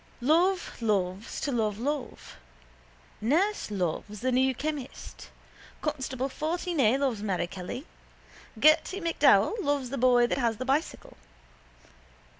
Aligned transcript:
Love 0.19 0.81
loves 0.81 1.39
to 1.39 1.51
love 1.51 1.77
love. 1.77 2.37
Nurse 3.21 3.69
loves 3.69 4.21
the 4.21 4.31
new 4.31 4.55
chemist. 4.55 5.29
Constable 5.79 6.27
14A 6.27 6.97
loves 6.97 7.21
Mary 7.21 7.45
Kelly. 7.45 7.85
Gerty 8.59 8.99
MacDowell 8.99 9.61
loves 9.63 9.91
the 9.91 9.99
boy 9.99 10.25
that 10.25 10.39
has 10.39 10.57
the 10.57 10.65
bicycle. 10.65 11.17